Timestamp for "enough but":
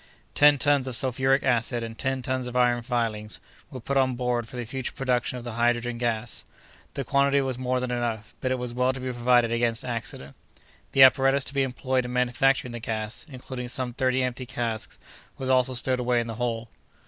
7.91-8.49